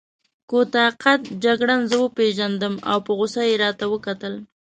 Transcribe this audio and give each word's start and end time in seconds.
کوتاه 0.49 0.91
قد 1.03 1.21
جګړن 1.43 1.79
زه 1.89 1.95
وپېژندم 2.03 2.73
او 2.91 2.97
په 3.05 3.11
غوسه 3.17 3.41
يې 3.49 3.55
راته 3.63 3.85
وکتل. 3.93 4.33